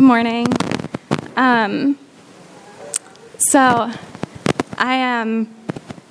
Good 0.00 0.06
morning. 0.06 0.46
Um, 1.36 1.98
so, 3.36 3.92
I 4.78 4.94
am 4.94 5.54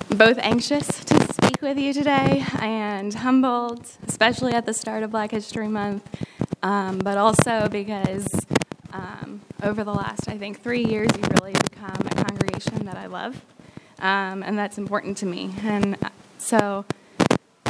both 0.08 0.38
anxious 0.38 0.86
to 1.06 1.32
speak 1.32 1.60
with 1.60 1.76
you 1.76 1.92
today 1.92 2.44
and 2.60 3.12
humbled, 3.12 3.84
especially 4.06 4.52
at 4.52 4.64
the 4.64 4.74
start 4.74 5.02
of 5.02 5.10
Black 5.10 5.32
History 5.32 5.66
Month, 5.66 6.08
um, 6.62 6.98
but 6.98 7.18
also 7.18 7.68
because 7.68 8.28
um, 8.92 9.40
over 9.60 9.82
the 9.82 9.92
last, 9.92 10.28
I 10.28 10.38
think, 10.38 10.62
three 10.62 10.84
years, 10.84 11.08
you've 11.16 11.40
really 11.40 11.54
become 11.54 12.06
a 12.06 12.14
congregation 12.14 12.86
that 12.86 12.96
I 12.96 13.06
love, 13.06 13.44
um, 13.98 14.44
and 14.44 14.56
that's 14.56 14.78
important 14.78 15.16
to 15.16 15.26
me. 15.26 15.52
And 15.64 15.98
so, 16.38 16.84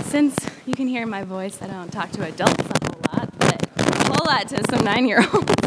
since 0.03 0.37
you 0.67 0.75
can 0.75 0.87
hear 0.87 1.07
my 1.07 1.25
voice, 1.25 1.63
I 1.63 1.67
don't 1.67 1.91
talk 1.91 2.11
to 2.11 2.25
adults 2.25 2.63
a 2.63 2.85
whole 2.85 3.01
lot, 3.11 3.39
but 3.39 3.67
a 3.79 4.13
whole 4.13 4.27
lot 4.27 4.49
to 4.49 4.63
some 4.69 4.85
nine 4.85 5.07
year 5.07 5.27
olds. 5.33 5.60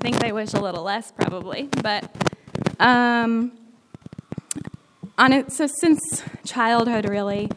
I 0.00 0.02
think 0.02 0.18
they 0.18 0.32
wish 0.32 0.54
a 0.54 0.60
little 0.60 0.82
less, 0.82 1.12
probably. 1.12 1.68
But 1.82 2.10
um, 2.78 3.52
on 5.18 5.34
it, 5.34 5.52
so 5.52 5.66
since 5.66 6.22
childhood, 6.46 7.06
really, 7.06 7.50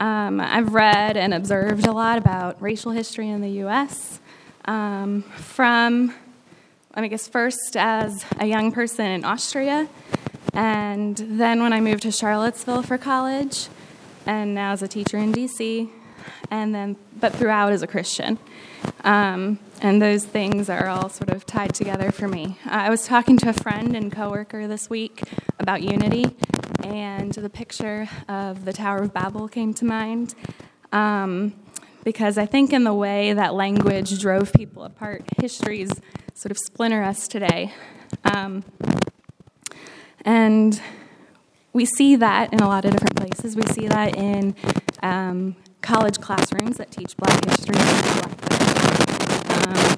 um, 0.00 0.40
I've 0.40 0.74
read 0.74 1.16
and 1.16 1.32
observed 1.32 1.86
a 1.86 1.92
lot 1.92 2.18
about 2.18 2.60
racial 2.60 2.90
history 2.90 3.28
in 3.28 3.42
the 3.42 3.50
U.S. 3.60 4.18
Um, 4.64 5.22
from, 5.22 6.12
I 6.94 7.06
guess, 7.06 7.28
first 7.28 7.76
as 7.76 8.24
a 8.40 8.46
young 8.46 8.72
person 8.72 9.06
in 9.06 9.24
Austria, 9.24 9.88
and 10.52 11.16
then 11.16 11.62
when 11.62 11.72
I 11.72 11.78
moved 11.78 12.02
to 12.02 12.10
Charlottesville 12.10 12.82
for 12.82 12.98
college, 12.98 13.68
and 14.26 14.52
now 14.52 14.72
as 14.72 14.82
a 14.82 14.88
teacher 14.88 15.16
in 15.16 15.30
D.C., 15.30 15.90
and 16.50 16.74
then, 16.74 16.96
but 17.20 17.32
throughout 17.34 17.72
as 17.72 17.82
a 17.82 17.86
Christian. 17.86 18.36
Um, 19.04 19.58
and 19.82 20.00
those 20.00 20.24
things 20.24 20.70
are 20.70 20.88
all 20.88 21.10
sort 21.10 21.28
of 21.28 21.44
tied 21.44 21.74
together 21.74 22.10
for 22.10 22.26
me. 22.26 22.58
I 22.64 22.88
was 22.88 23.06
talking 23.06 23.36
to 23.38 23.50
a 23.50 23.52
friend 23.52 23.94
and 23.94 24.10
coworker 24.10 24.66
this 24.66 24.88
week 24.88 25.22
about 25.58 25.82
unity, 25.82 26.34
and 26.82 27.30
the 27.32 27.50
picture 27.50 28.08
of 28.28 28.64
the 28.64 28.72
Tower 28.72 29.02
of 29.02 29.12
Babel 29.12 29.46
came 29.46 29.74
to 29.74 29.84
mind. 29.84 30.34
Um, 30.90 31.52
because 32.02 32.38
I 32.38 32.46
think, 32.46 32.72
in 32.72 32.84
the 32.84 32.94
way 32.94 33.32
that 33.34 33.54
language 33.54 34.18
drove 34.20 34.52
people 34.52 34.84
apart, 34.84 35.22
histories 35.38 35.90
sort 36.34 36.50
of 36.50 36.58
splinter 36.58 37.02
us 37.02 37.28
today. 37.28 37.72
Um, 38.24 38.64
and 40.22 40.80
we 41.72 41.84
see 41.84 42.16
that 42.16 42.52
in 42.52 42.60
a 42.60 42.68
lot 42.68 42.84
of 42.84 42.92
different 42.92 43.16
places. 43.16 43.56
We 43.56 43.62
see 43.66 43.88
that 43.88 44.16
in 44.16 44.54
um, 45.02 45.56
college 45.82 46.20
classrooms 46.20 46.78
that 46.78 46.90
teach 46.90 47.16
Black 47.16 47.44
history 47.44 47.76
and 47.76 48.20
Black 48.22 48.33
um, 49.66 49.94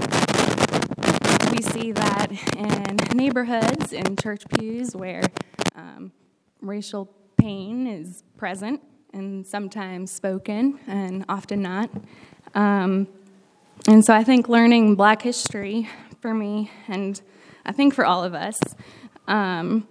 we 1.52 1.62
see 1.62 1.92
that 1.92 2.28
in 2.56 2.96
neighborhoods, 3.16 3.92
in 3.92 4.16
church 4.16 4.44
pews, 4.48 4.94
where 4.94 5.22
um, 5.74 6.12
racial 6.60 7.12
pain 7.36 7.86
is 7.86 8.24
present 8.36 8.80
and 9.12 9.46
sometimes 9.46 10.10
spoken, 10.10 10.78
and 10.86 11.24
often 11.28 11.62
not. 11.62 11.90
Um, 12.54 13.08
and 13.88 14.04
so 14.04 14.14
I 14.14 14.24
think 14.24 14.48
learning 14.48 14.96
Black 14.96 15.22
history 15.22 15.88
for 16.20 16.34
me, 16.34 16.70
and 16.88 17.20
I 17.64 17.72
think 17.72 17.94
for 17.94 18.04
all 18.04 18.24
of 18.24 18.34
us, 18.34 18.58
um, 19.28 19.86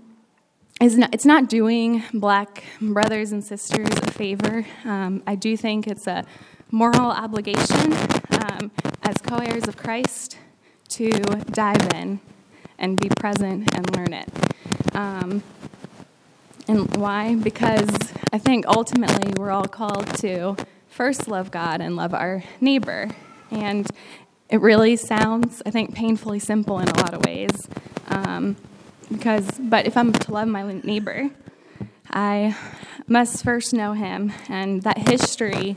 is 0.81 0.97
not, 0.97 1.13
it's 1.13 1.25
not 1.25 1.47
doing 1.47 2.03
black 2.13 2.63
brothers 2.81 3.31
and 3.31 3.43
sisters 3.43 3.87
a 3.87 4.11
favor. 4.11 4.65
Um, 4.83 5.23
I 5.25 5.35
do 5.35 5.55
think 5.55 5.87
it's 5.87 6.05
a 6.07 6.25
moral 6.71 7.11
obligation 7.11 7.93
um, 8.41 8.71
co 9.25 9.37
heirs 9.37 9.67
of 9.67 9.75
Christ 9.75 10.37
to 10.89 11.11
dive 11.51 11.93
in 11.93 12.19
and 12.77 12.99
be 12.99 13.09
present 13.09 13.73
and 13.75 13.95
learn 13.95 14.13
it. 14.13 14.29
Um, 14.95 15.43
and 16.67 16.95
why? 16.97 17.35
Because 17.35 17.89
I 18.31 18.37
think 18.37 18.67
ultimately 18.67 19.33
we're 19.37 19.51
all 19.51 19.65
called 19.65 20.07
to 20.19 20.55
first 20.89 21.27
love 21.27 21.51
God 21.51 21.81
and 21.81 21.95
love 21.95 22.13
our 22.13 22.43
neighbor. 22.61 23.09
And 23.51 23.89
it 24.49 24.61
really 24.61 24.95
sounds, 24.95 25.61
I 25.65 25.71
think, 25.71 25.95
painfully 25.95 26.39
simple 26.39 26.79
in 26.79 26.87
a 26.87 26.97
lot 27.01 27.13
of 27.13 27.25
ways. 27.25 27.67
Um, 28.07 28.55
because, 29.11 29.49
but 29.59 29.85
if 29.85 29.97
I'm 29.97 30.13
to 30.13 30.31
love 30.31 30.47
my 30.47 30.71
neighbor, 30.83 31.29
I 32.09 32.55
must 33.07 33.43
first 33.43 33.73
know 33.73 33.93
him, 33.93 34.31
and 34.49 34.81
that 34.83 35.09
history 35.09 35.75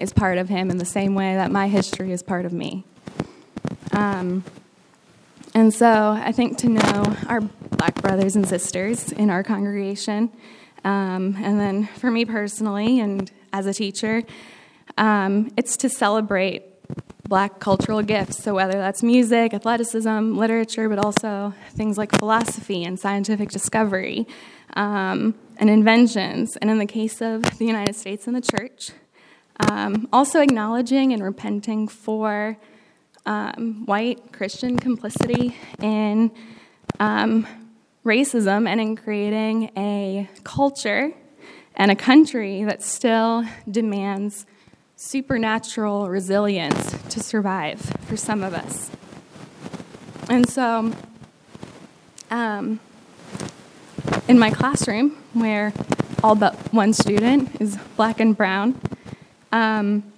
is 0.00 0.12
part 0.12 0.38
of 0.38 0.48
him 0.48 0.70
in 0.70 0.78
the 0.78 0.84
same 0.84 1.14
way 1.14 1.34
that 1.34 1.50
my 1.50 1.68
history 1.68 2.12
is 2.12 2.22
part 2.22 2.44
of 2.44 2.52
me. 2.52 2.84
Um, 3.92 4.44
and 5.54 5.72
so 5.72 6.10
I 6.10 6.32
think 6.32 6.58
to 6.58 6.68
know 6.68 7.16
our 7.26 7.40
black 7.40 8.00
brothers 8.00 8.36
and 8.36 8.46
sisters 8.46 9.12
in 9.12 9.30
our 9.30 9.42
congregation, 9.42 10.30
um, 10.84 11.36
and 11.38 11.58
then 11.58 11.86
for 11.86 12.10
me 12.10 12.24
personally, 12.24 13.00
and 13.00 13.30
as 13.52 13.66
a 13.66 13.74
teacher, 13.74 14.22
um, 14.96 15.50
it's 15.56 15.76
to 15.78 15.88
celebrate 15.88 16.64
black 17.28 17.60
cultural 17.60 18.02
gifts. 18.02 18.42
So, 18.42 18.54
whether 18.54 18.78
that's 18.78 19.02
music, 19.02 19.52
athleticism, 19.52 20.36
literature, 20.36 20.88
but 20.88 20.98
also 20.98 21.54
things 21.70 21.98
like 21.98 22.16
philosophy 22.18 22.84
and 22.84 22.98
scientific 22.98 23.50
discovery 23.50 24.26
um, 24.74 25.34
and 25.58 25.68
inventions. 25.68 26.56
And 26.56 26.70
in 26.70 26.78
the 26.78 26.86
case 26.86 27.20
of 27.20 27.42
the 27.58 27.66
United 27.66 27.94
States 27.94 28.26
and 28.26 28.34
the 28.34 28.40
church, 28.40 28.90
um, 29.60 30.08
also 30.12 30.40
acknowledging 30.40 31.12
and 31.12 31.22
repenting 31.22 31.88
for 31.88 32.56
um, 33.26 33.84
white 33.86 34.32
Christian 34.32 34.78
complicity 34.78 35.56
in 35.82 36.30
um, 37.00 37.46
racism 38.04 38.68
and 38.68 38.80
in 38.80 38.96
creating 38.96 39.70
a 39.76 40.28
culture 40.44 41.12
and 41.76 41.90
a 41.90 41.96
country 41.96 42.64
that 42.64 42.82
still 42.82 43.44
demands 43.70 44.46
supernatural 44.96 46.08
resilience 46.08 46.92
to 47.10 47.20
survive 47.20 47.80
for 48.06 48.16
some 48.16 48.42
of 48.42 48.54
us. 48.54 48.90
And 50.28 50.48
so, 50.48 50.92
um, 52.30 52.80
in 54.26 54.38
my 54.38 54.50
classroom, 54.50 55.16
where 55.32 55.72
all 56.22 56.34
but 56.34 56.54
one 56.72 56.92
student 56.92 57.60
is 57.60 57.78
black 57.96 58.20
and 58.20 58.36
brown, 58.36 58.78
um, 59.52 60.12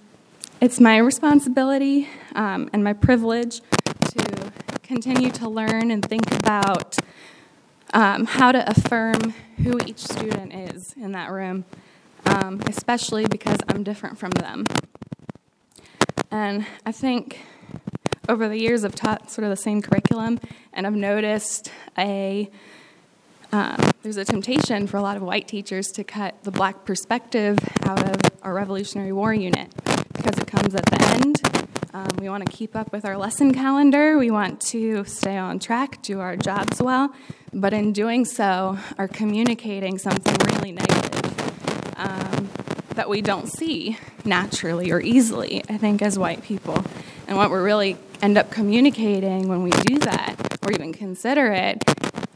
it's 0.59 0.79
my 0.79 0.97
responsibility 0.97 2.07
um, 2.35 2.69
and 2.73 2.83
my 2.83 2.93
privilege 2.93 3.61
to 4.09 4.51
continue 4.83 5.31
to 5.31 5.49
learn 5.49 5.91
and 5.91 6.05
think 6.05 6.31
about 6.35 6.97
um, 7.93 8.25
how 8.25 8.51
to 8.51 8.69
affirm 8.69 9.33
who 9.63 9.77
each 9.85 9.99
student 9.99 10.53
is 10.53 10.93
in 10.93 11.11
that 11.11 11.31
room 11.31 11.65
um, 12.25 12.61
especially 12.67 13.25
because 13.25 13.57
I'm 13.67 13.83
different 13.83 14.17
from 14.17 14.31
them. 14.31 14.67
And 16.29 16.65
I 16.85 16.91
think 16.91 17.39
over 18.29 18.47
the 18.47 18.59
years 18.59 18.85
I've 18.85 18.95
taught 18.95 19.31
sort 19.31 19.43
of 19.43 19.49
the 19.49 19.57
same 19.57 19.81
curriculum, 19.81 20.39
and 20.73 20.87
I've 20.87 20.95
noticed 20.95 21.71
a 21.97 22.49
um, 23.51 23.91
there's 24.01 24.17
a 24.17 24.25
temptation 24.25 24.87
for 24.87 24.97
a 24.97 25.01
lot 25.01 25.17
of 25.17 25.23
white 25.23 25.47
teachers 25.47 25.87
to 25.91 26.03
cut 26.03 26.41
the 26.43 26.51
black 26.51 26.85
perspective 26.85 27.57
out 27.83 28.09
of 28.09 28.31
our 28.43 28.53
Revolutionary 28.53 29.11
War 29.11 29.33
unit 29.33 29.73
because 30.13 30.37
it 30.37 30.47
comes 30.47 30.73
at 30.73 30.85
the 30.85 31.01
end. 31.01 31.41
Um, 31.93 32.15
we 32.19 32.29
want 32.29 32.45
to 32.45 32.51
keep 32.51 32.75
up 32.75 32.93
with 32.93 33.03
our 33.03 33.17
lesson 33.17 33.53
calendar. 33.53 34.17
We 34.17 34.31
want 34.31 34.61
to 34.61 35.03
stay 35.03 35.37
on 35.37 35.59
track, 35.59 36.01
do 36.01 36.21
our 36.21 36.37
jobs 36.37 36.81
well, 36.81 37.13
but 37.53 37.73
in 37.73 37.91
doing 37.91 38.23
so, 38.23 38.77
are 38.97 39.09
communicating 39.09 39.97
something 39.97 40.35
really 40.55 40.71
negative 40.71 41.93
um, 41.97 42.49
that 42.95 43.09
we 43.09 43.21
don't 43.21 43.47
see 43.47 43.97
naturally 44.23 44.91
or 44.91 45.01
easily, 45.01 45.61
I 45.67 45.77
think, 45.77 46.01
as 46.01 46.17
white 46.17 46.41
people. 46.41 46.83
And 47.27 47.37
what 47.37 47.51
we 47.51 47.57
really 47.57 47.97
end 48.21 48.37
up 48.37 48.51
communicating 48.51 49.49
when 49.49 49.63
we 49.63 49.71
do 49.71 49.99
that, 49.99 50.35
or 50.65 50.71
even 50.71 50.93
consider 50.93 51.51
it, 51.51 51.83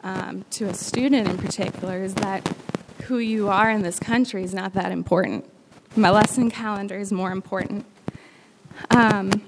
um, 0.05 0.45
to 0.51 0.65
a 0.65 0.73
student 0.73 1.27
in 1.27 1.37
particular, 1.37 2.03
is 2.03 2.13
that 2.13 2.47
who 3.05 3.17
you 3.17 3.49
are 3.49 3.69
in 3.71 3.81
this 3.81 3.99
country 3.99 4.43
is 4.43 4.53
not 4.53 4.73
that 4.75 4.91
important. 4.91 5.49
My 5.95 6.11
lesson 6.11 6.49
calendar 6.49 6.97
is 6.97 7.11
more 7.11 7.31
important. 7.31 7.85
Um, 8.91 9.41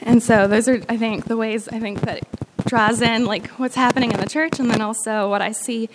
and 0.00 0.22
so 0.22 0.48
those 0.48 0.68
are, 0.68 0.82
I 0.88 0.96
think, 0.96 1.26
the 1.26 1.36
ways 1.36 1.68
I 1.68 1.78
think 1.78 2.00
that 2.00 2.22
draws 2.66 3.02
in 3.02 3.26
like 3.26 3.48
what's 3.58 3.74
happening 3.76 4.10
in 4.10 4.18
the 4.18 4.28
church, 4.28 4.58
and 4.58 4.70
then 4.70 4.80
also 4.80 5.28
what 5.28 5.42
I 5.42 5.52
see 5.52 5.90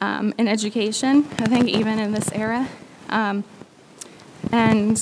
um, 0.00 0.32
in 0.38 0.48
education, 0.48 1.26
I 1.38 1.46
think, 1.46 1.68
even 1.68 1.98
in 1.98 2.12
this 2.12 2.32
era. 2.32 2.68
Um, 3.10 3.44
and 4.52 4.98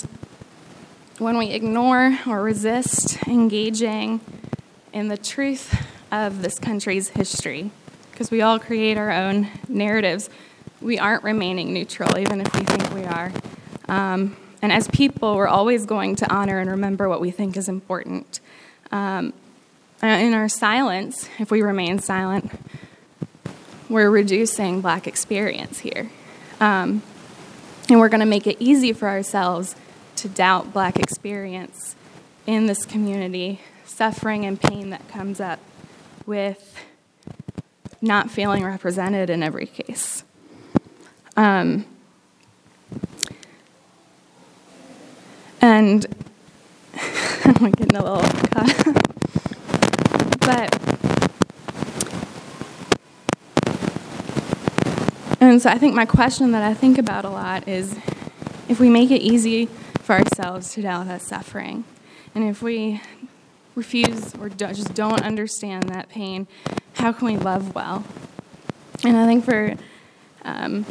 when 1.19 1.39
we 1.39 1.51
ignore 1.51 2.19
or 2.27 2.43
resist 2.43 3.23
engaging 3.29 4.21
in 4.93 5.09
the 5.09 5.17
truth 5.17 5.94
of 6.23 6.43
this 6.43 6.59
country's 6.59 7.09
history, 7.09 7.71
because 8.11 8.31
we 8.31 8.43
all 8.43 8.59
create 8.59 8.97
our 8.97 9.11
own 9.11 9.49
narratives, 9.69 10.31
we 10.81 10.99
aren't 10.99 11.25
remaining 11.25 11.73
neutral, 11.73 12.19
even 12.19 12.41
if 12.41 12.55
we 12.55 12.65
think 12.65 12.95
we 12.95 13.05
are. 13.05 13.33
Um, 13.89 14.37
and 14.63 14.73
as 14.73 14.89
people, 14.89 15.37
we're 15.37 15.49
always 15.49 15.87
going 15.87 16.17
to 16.17 16.33
honor 16.33 16.59
and 16.59 16.71
remember 16.71 17.09
what 17.09 17.21
we 17.21 17.31
think 17.31 17.57
is 17.57 17.69
important. 17.69 18.41
Um, 18.93 19.33
in 20.03 20.35
our 20.35 20.49
silence, 20.49 21.29
if 21.39 21.51
we 21.51 21.63
remain 21.63 21.99
silent, 21.99 22.53
we're 23.89 24.11
reducing 24.11 24.81
black 24.81 25.07
experience 25.07 25.81
here. 25.81 26.11
Um, 26.61 27.03
and 27.89 28.01
we're 28.01 28.09
going 28.09 28.21
to 28.21 28.27
make 28.27 28.47
it 28.47 28.57
easy 28.61 28.93
for 28.93 29.09
ourselves 29.09 29.77
to 30.17 30.29
doubt 30.29 30.73
black 30.73 30.99
experience 30.99 31.97
in 32.47 32.67
this 32.67 32.85
community, 32.85 33.61
suffering 33.85 34.45
and 34.45 34.61
pain 34.61 34.91
that 34.91 35.07
comes 35.09 35.41
up 35.41 35.61
with 36.27 36.79
not 38.01 38.31
feeling 38.31 38.65
represented 38.65 39.31
in 39.31 39.43
every 39.43 39.67
case. 39.67 40.25
Um, 41.37 41.87
and 45.61 46.07
I'm 47.45 47.71
getting 47.71 47.97
a 47.97 48.03
little 48.03 48.23
caught. 48.51 48.85
but 50.41 50.81
and 55.41 55.61
so 55.61 55.71
I 55.71 55.79
think 55.79 55.95
my 55.95 56.05
question 56.05 56.53
that 56.53 56.63
I 56.63 56.75
think 56.75 56.99
about 56.99 57.25
a 57.25 57.31
lot 57.31 57.67
is 57.67 57.97
if 58.69 58.79
we 58.79 58.89
make 58.91 59.11
it 59.11 59.23
easy 59.23 59.67
for 60.01 60.15
ourselves 60.15 60.73
to 60.75 60.83
doubt 60.83 61.07
that 61.07 61.23
suffering, 61.23 61.85
and 62.35 62.45
if 62.45 62.63
we 62.63 63.01
refuse 63.75 64.35
or 64.37 64.49
just 64.49 64.95
don't 64.95 65.23
understand 65.23 65.89
that 65.89 66.09
pain, 66.09 66.47
how 66.95 67.13
can 67.13 67.27
we 67.27 67.37
love 67.37 67.75
well? 67.75 68.05
And 69.03 69.17
I 69.17 69.27
think 69.27 69.45
for 69.45 69.75
um, 70.45 70.87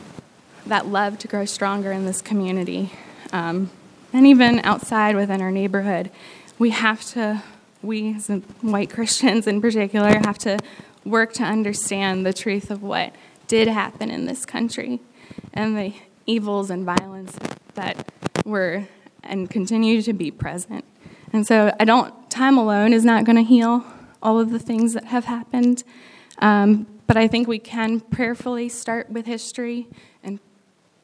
that 0.65 0.87
love 0.87 1.17
to 1.19 1.27
grow 1.27 1.45
stronger 1.45 1.91
in 1.91 2.05
this 2.05 2.21
community, 2.21 2.91
um, 3.31 3.71
and 4.11 4.27
even 4.27 4.59
outside 4.59 5.15
within 5.15 5.41
our 5.41 5.51
neighborhood, 5.51 6.11
we 6.59 6.69
have 6.69 7.03
to, 7.11 7.41
we 7.81 8.15
as 8.15 8.27
white 8.61 8.89
Christians 8.91 9.47
in 9.47 9.61
particular, 9.61 10.19
have 10.19 10.37
to 10.39 10.59
work 11.03 11.33
to 11.33 11.43
understand 11.43 12.25
the 12.25 12.33
truth 12.33 12.69
of 12.69 12.81
what 12.81 13.13
did 13.47 13.67
happen 13.67 14.09
in 14.09 14.25
this 14.25 14.45
country 14.45 14.99
and 15.53 15.77
the 15.77 15.93
evils 16.25 16.69
and 16.69 16.85
violence 16.85 17.37
that 17.73 18.11
were 18.45 18.87
and 19.23 19.49
continue 19.49 20.01
to 20.01 20.13
be 20.13 20.31
present. 20.31 20.85
And 21.31 21.47
so 21.47 21.75
I 21.79 21.85
don't, 21.85 22.13
time 22.33 22.57
alone 22.57 22.93
is 22.93 23.05
not 23.05 23.25
going 23.25 23.35
to 23.35 23.43
heal 23.43 23.85
all 24.21 24.39
of 24.39 24.49
the 24.49 24.59
things 24.59 24.93
that 24.93 25.05
have 25.05 25.25
happened. 25.25 25.83
Um, 26.39 26.87
but 27.05 27.15
I 27.15 27.27
think 27.27 27.47
we 27.47 27.59
can 27.59 27.99
prayerfully 27.99 28.69
start 28.69 29.09
with 29.11 29.27
history 29.27 29.87
and 30.23 30.39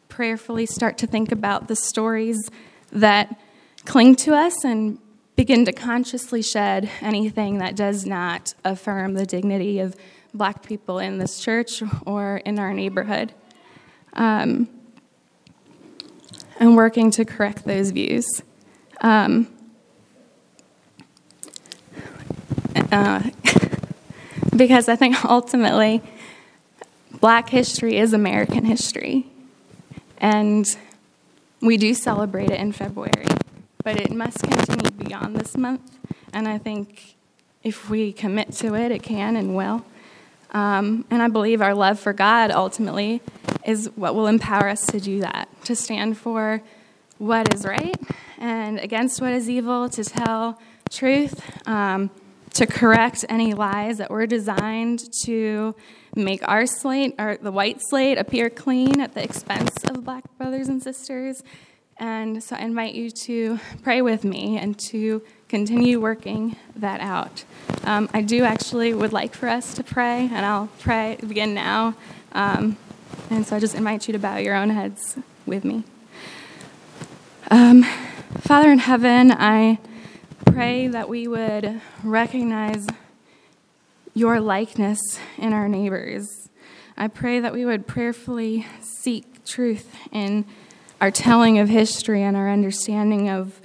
prayerfully 0.08 0.66
start 0.66 0.98
to 0.98 1.08
think 1.08 1.32
about 1.32 1.68
the 1.68 1.76
stories 1.76 2.50
that 2.92 3.40
cling 3.86 4.16
to 4.16 4.34
us 4.34 4.66
and 4.66 4.98
begin 5.36 5.66
to 5.66 5.72
consciously 5.72 6.42
shed 6.42 6.90
anything 7.00 7.60
that 7.60 7.76
does 7.76 8.08
not 8.08 8.54
affirm 8.66 9.14
the 9.14 9.26
dignity 9.26 9.80
of 9.80 9.96
black 10.34 10.64
people 10.64 10.98
in 10.98 11.20
this 11.20 11.40
church 11.40 11.84
or 12.08 12.38
in 12.38 12.58
our 12.58 12.74
neighborhood. 12.74 13.34
Um, 14.14 14.68
and 16.60 16.76
working 16.76 17.12
to 17.12 17.24
correct 17.24 17.66
those 17.66 17.92
views. 17.92 18.42
Um, 19.02 19.48
uh, 22.92 23.30
because 24.56 24.90
I 24.90 24.96
think 24.96 25.24
ultimately, 25.26 26.02
black 27.20 27.50
history 27.50 27.98
is 27.98 28.14
American 28.14 28.66
history. 28.66 29.28
And 30.18 30.66
we 31.62 31.78
do 31.78 31.94
celebrate 31.94 32.50
it 32.52 32.60
in 32.60 32.72
February, 32.72 33.28
but 33.84 34.00
it 34.00 34.12
must 34.12 34.44
continue 34.44 34.92
beyond 34.92 35.36
this 35.36 35.58
month. 35.58 35.98
And 36.34 36.48
I 36.48 36.58
think 36.58 37.16
if 37.64 37.90
we 37.90 38.14
commit 38.14 38.54
to 38.54 38.76
it, 38.76 38.92
it 38.92 39.04
can 39.04 39.36
and 39.36 39.56
will. 39.56 39.86
Um, 40.52 41.06
and 41.12 41.22
I 41.22 41.28
believe 41.28 41.62
our 41.62 41.76
love 41.76 42.00
for 42.00 42.14
God 42.14 42.52
ultimately 42.52 43.22
is 43.66 43.90
what 43.96 44.16
will 44.16 44.28
empower 44.28 44.68
us 44.68 44.86
to 44.88 45.00
do 45.00 45.20
that, 45.22 45.48
to 45.66 45.76
stand 45.76 46.18
for 46.18 46.62
what 47.18 47.54
is 47.54 47.66
right 47.66 47.96
and 48.38 48.80
against 48.80 49.22
what 49.22 49.34
is 49.34 49.50
evil, 49.50 49.90
to 49.90 50.04
tell 50.04 50.60
truth, 50.90 51.68
um, 51.68 52.10
to 52.54 52.66
correct 52.66 53.26
any 53.30 53.54
lies 53.54 53.98
that 53.98 54.10
were 54.10 54.26
designed 54.26 55.04
to 55.24 55.76
make 56.16 56.48
our 56.48 56.66
slate, 56.66 57.16
or 57.20 57.38
the 57.42 57.52
white 57.52 57.80
slate, 57.82 58.18
appear 58.18 58.50
clean 58.50 59.00
at 59.02 59.14
the 59.14 59.24
expense 59.24 59.84
of 59.86 60.04
black 60.04 60.24
brothers 60.38 60.68
and 60.68 60.82
sisters. 60.82 61.44
And 61.98 62.42
so 62.42 62.56
I 62.56 62.60
invite 62.60 62.96
you 62.96 63.12
to 63.12 63.60
pray 63.84 64.02
with 64.02 64.24
me 64.24 64.58
and 64.58 64.80
to 64.80 65.22
continue 65.50 66.00
working 66.00 66.56
that 66.78 67.02
out. 67.02 67.44
Um, 67.84 68.10
I 68.14 68.22
do 68.22 68.44
actually 68.46 68.94
would 68.94 69.12
like 69.12 69.36
for 69.36 69.50
us 69.50 69.74
to 69.76 69.84
pray, 69.84 70.30
and 70.32 70.46
I'll 70.46 70.70
pray 70.80 71.18
begin 71.26 71.54
now. 71.54 71.96
Um, 72.32 72.78
and 73.30 73.46
so 73.46 73.56
I 73.56 73.60
just 73.60 73.76
invite 73.76 74.08
you 74.08 74.14
to 74.14 74.20
bow 74.20 74.38
your 74.38 74.56
own 74.56 74.70
heads 74.70 75.18
with 75.46 75.66
me. 75.66 75.84
Um, 77.52 77.84
Father 78.40 78.72
in 78.72 78.80
heaven, 78.80 79.32
I 79.32 79.80
pray 80.60 80.88
that 80.88 81.08
we 81.08 81.26
would 81.26 81.80
recognize 82.04 82.86
your 84.14 84.42
likeness 84.42 85.00
in 85.38 85.54
our 85.54 85.70
neighbors. 85.70 86.50
I 86.98 87.08
pray 87.08 87.40
that 87.40 87.54
we 87.54 87.64
would 87.64 87.88
prayerfully 87.88 88.68
seek 88.82 89.46
truth 89.46 89.96
in 90.12 90.44
our 91.00 91.12
telling 91.12 91.60
of 91.60 91.70
history 91.70 92.24
and 92.24 92.36
our 92.36 92.52
understanding 92.52 93.30
of 93.30 93.62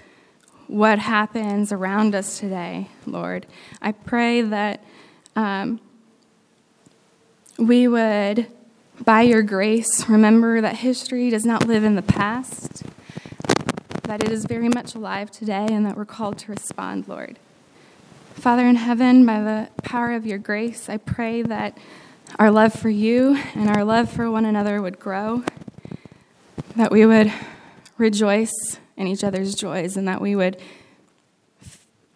what 0.68 1.00
happens 1.00 1.72
around 1.72 2.14
us 2.14 2.38
today, 2.38 2.86
Lord. 3.06 3.46
I 3.82 3.90
pray 3.90 4.42
that 4.42 4.84
um, 5.34 5.80
we 7.58 7.88
would, 7.88 8.46
by 9.04 9.22
your 9.22 9.42
grace, 9.42 10.08
remember 10.08 10.60
that 10.60 10.76
history 10.76 11.28
does 11.28 11.44
not 11.44 11.66
live 11.66 11.82
in 11.82 11.96
the 11.96 12.02
past, 12.02 12.84
that 14.14 14.22
it 14.22 14.30
is 14.30 14.44
very 14.44 14.68
much 14.68 14.94
alive 14.94 15.28
today, 15.28 15.66
and 15.72 15.84
that 15.84 15.96
we're 15.96 16.04
called 16.04 16.38
to 16.38 16.48
respond, 16.48 17.08
Lord. 17.08 17.36
Father 18.34 18.64
in 18.64 18.76
heaven, 18.76 19.26
by 19.26 19.40
the 19.40 19.68
power 19.82 20.12
of 20.12 20.24
your 20.24 20.38
grace, 20.38 20.88
I 20.88 20.98
pray 20.98 21.42
that 21.42 21.76
our 22.38 22.52
love 22.52 22.72
for 22.72 22.90
you 22.90 23.36
and 23.56 23.68
our 23.68 23.82
love 23.82 24.08
for 24.08 24.30
one 24.30 24.44
another 24.44 24.80
would 24.80 25.00
grow, 25.00 25.42
that 26.76 26.92
we 26.92 27.04
would 27.04 27.32
rejoice 27.98 28.78
in 28.96 29.08
each 29.08 29.24
other's 29.24 29.56
joys, 29.56 29.96
and 29.96 30.06
that 30.06 30.20
we 30.20 30.36
would 30.36 30.58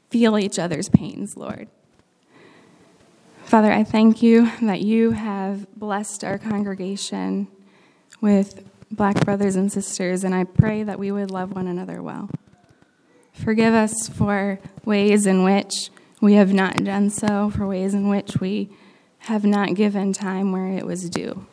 feel 0.08 0.38
each 0.38 0.60
other's 0.60 0.88
pains, 0.88 1.36
Lord. 1.36 1.66
Father, 3.42 3.72
I 3.72 3.82
thank 3.82 4.22
you 4.22 4.52
that 4.62 4.82
you 4.82 5.10
have 5.10 5.66
blessed 5.74 6.22
our 6.22 6.38
congregation 6.38 7.48
with 8.20 8.64
black 8.90 9.24
brothers 9.24 9.56
and 9.56 9.70
sisters, 9.70 10.24
and 10.24 10.34
I 10.34 10.44
pray 10.44 10.82
that 10.82 10.98
we 10.98 11.10
would 11.10 11.30
love 11.30 11.54
one 11.54 11.66
another 11.66 12.02
well. 12.02 12.30
Forgive 13.32 13.74
us 13.74 14.08
for 14.08 14.58
ways 14.84 15.26
in 15.26 15.44
which 15.44 15.90
we 16.20 16.34
have 16.34 16.52
not 16.52 16.82
done 16.82 17.10
so, 17.10 17.50
for 17.50 17.66
ways 17.66 17.94
in 17.94 18.08
which 18.08 18.38
we 18.40 18.70
have 19.20 19.44
not 19.44 19.74
given 19.74 20.12
time 20.12 20.52
where 20.52 20.68
it 20.68 20.86
was 20.86 21.08
due. 21.08 21.46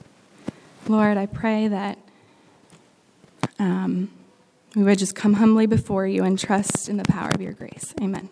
Lord, 0.87 1.17
I 1.17 1.25
pray 1.25 1.67
that 1.67 1.99
um, 3.59 4.11
we 4.75 4.83
would 4.83 4.99
just 4.99 5.15
come 5.15 5.33
humbly 5.33 5.65
before 5.65 6.07
you 6.07 6.23
and 6.23 6.37
trust 6.37 6.89
in 6.89 6.97
the 6.97 7.05
power 7.05 7.29
of 7.29 7.41
your 7.41 7.53
grace. 7.53 7.93
Amen. 8.01 8.29